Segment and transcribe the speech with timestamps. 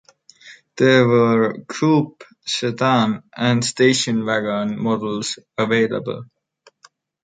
[0.77, 6.23] There were coupe, sedan, and station wagon models available.